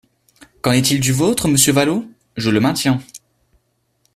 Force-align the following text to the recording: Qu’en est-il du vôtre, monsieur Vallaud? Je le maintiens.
Qu’en 0.63 0.71
est-il 0.71 0.99
du 0.99 1.11
vôtre, 1.13 1.47
monsieur 1.47 1.73
Vallaud? 1.73 2.05
Je 2.35 2.49
le 2.49 2.59
maintiens. 2.59 3.01